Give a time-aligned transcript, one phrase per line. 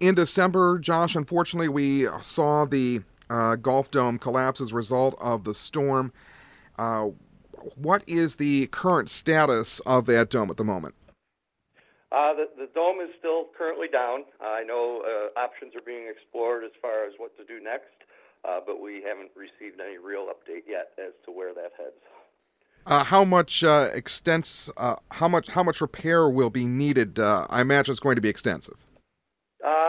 [0.00, 5.44] In December, Josh, unfortunately, we saw the uh, Golf Dome collapse as a result of
[5.44, 6.12] the storm.
[6.78, 7.08] Uh,
[7.74, 10.94] what is the current status of that dome at the moment?
[12.10, 14.24] Uh, the, the, dome is still currently down.
[14.40, 17.92] I know uh, options are being explored as far as what to do next,
[18.48, 21.96] uh, but we haven't received any real update yet as to where that heads.
[22.86, 23.90] Uh, how much uh,
[24.78, 27.18] uh, how much how much repair will be needed?
[27.18, 28.76] I imagine it's going to be extensive.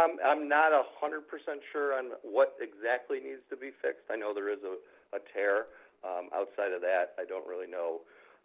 [0.10, 4.10] Um, I'm not a hundred percent sure on what exactly needs to be fixed.
[4.10, 4.76] I know there is a,
[5.16, 5.68] a tear.
[6.04, 8.02] Um, outside of that, I don't really know.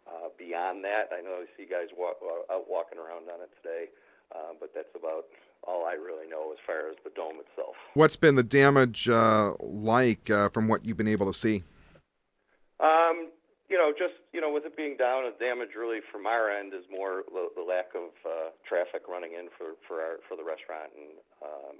[0.07, 3.49] Uh, beyond that, I know I see guys walk, uh, out walking around on it
[3.63, 3.85] today,
[4.35, 5.25] uh, but that's about
[5.65, 7.75] all I really know as far as the dome itself.
[7.95, 11.63] What's been the damage uh, like uh, from what you've been able to see?
[12.79, 13.29] Um,
[13.69, 16.73] you know, just you know, with it being down, the damage really from our end
[16.73, 20.93] is more the, lack of uh, traffic running in for for our for the restaurant
[20.93, 21.77] and um,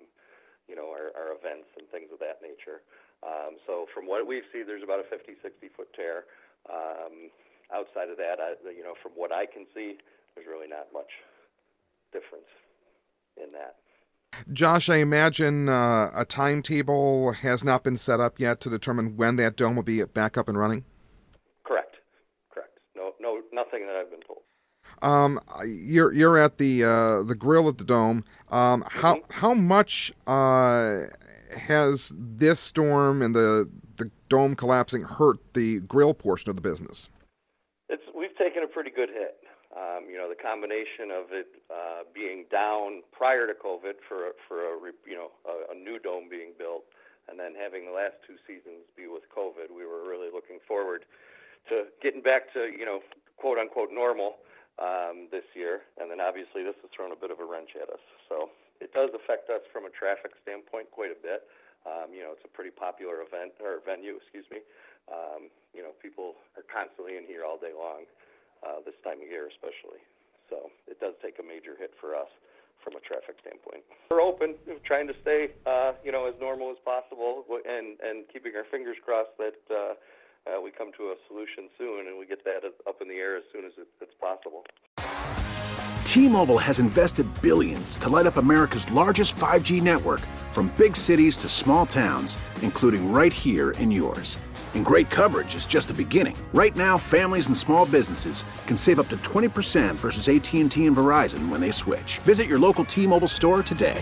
[0.65, 2.81] you know our, our events and things of that nature.
[3.21, 6.25] Um, so from what we see, there's about a 50, 60 foot tear.
[6.69, 7.29] Um,
[7.73, 9.97] outside of that, I, you know, from what I can see,
[10.33, 11.09] there's really not much
[12.11, 12.49] difference
[13.37, 13.77] in that.
[14.51, 19.37] Josh, I imagine uh, a timetable has not been set up yet to determine when
[19.37, 20.83] that dome will be back up and running.
[23.55, 24.41] Nothing that I've been told.
[25.01, 28.23] Um, you're you're at the uh, the grill at the dome.
[28.49, 29.39] Um, how mm-hmm.
[29.39, 31.01] how much uh,
[31.57, 37.09] has this storm and the the dome collapsing hurt the grill portion of the business?
[37.89, 39.37] It's we've taken a pretty good hit.
[39.75, 44.63] Um, you know, the combination of it uh, being down prior to COVID for for
[44.63, 46.85] a you know a, a new dome being built,
[47.27, 51.03] and then having the last two seasons be with COVID, we were really looking forward
[51.67, 53.01] to getting back to you know
[53.37, 54.39] quote unquote normal
[54.79, 57.87] um, this year, and then obviously this has thrown a bit of a wrench at
[57.87, 58.03] us.
[58.27, 58.51] So
[58.83, 61.47] it does affect us from a traffic standpoint quite a bit.
[61.85, 64.65] Um, you know, it's a pretty popular event or venue, excuse me.
[65.05, 68.09] Um, you know, people are constantly in here all day long,
[68.65, 70.01] uh, this time of year especially.
[70.49, 72.29] So it does take a major hit for us
[72.81, 73.81] from a traffic standpoint.
[74.09, 78.53] We're open, trying to stay, uh, you know, as normal as possible, and and keeping
[78.57, 79.93] our fingers crossed that uh,
[80.47, 83.37] uh, we come to a solution soon and we get that up in the air
[83.37, 84.63] as soon as it's possible.
[86.03, 91.49] T-Mobile has invested billions to light up America's largest 5G network from big cities to
[91.49, 94.37] small towns, including right here in yours.
[94.75, 96.37] And great coverage is just the beginning.
[96.53, 101.49] Right now, families and small businesses can save up to 20% versus AT&T and Verizon
[101.49, 102.19] when they switch.
[102.19, 104.01] Visit your local T-Mobile store today.